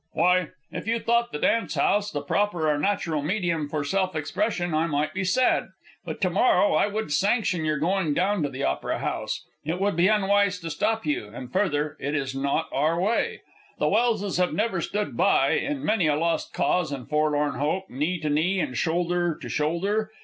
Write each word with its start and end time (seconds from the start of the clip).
"Why, 0.13 0.47
if 0.71 0.87
you 0.87 0.99
thought 0.99 1.31
the 1.31 1.37
dance 1.37 1.75
house 1.75 2.09
the 2.09 2.23
proper 2.23 2.67
or 2.67 2.79
natural 2.79 3.21
medium 3.21 3.69
for 3.69 3.83
self 3.83 4.15
expression, 4.15 4.73
I 4.73 4.87
might 4.87 5.13
be 5.13 5.23
sad, 5.23 5.67
but 6.03 6.19
to 6.21 6.31
morrow 6.31 6.73
I 6.73 6.87
would 6.87 7.11
sanction 7.13 7.65
your 7.65 7.77
going 7.77 8.15
down 8.15 8.41
to 8.41 8.49
the 8.49 8.63
Opera 8.63 8.97
House. 8.97 9.45
It 9.63 9.79
would 9.79 9.95
be 9.95 10.07
unwise 10.07 10.57
to 10.61 10.71
stop 10.71 11.05
you, 11.05 11.27
and, 11.31 11.53
further, 11.53 11.97
it 11.99 12.15
is 12.15 12.33
not 12.33 12.67
our 12.71 12.99
way. 12.99 13.41
The 13.77 13.89
Welses 13.89 14.37
have 14.37 14.57
ever 14.57 14.81
stood 14.81 15.15
by, 15.15 15.51
in 15.51 15.85
many 15.85 16.07
a 16.07 16.15
lost 16.15 16.51
cause 16.51 16.91
and 16.91 17.07
forlorn 17.07 17.59
hope, 17.59 17.87
knee 17.87 18.19
to 18.21 18.29
knee 18.31 18.59
and 18.59 18.75
shoulder 18.75 19.37
to 19.39 19.49
shoulder. 19.49 20.09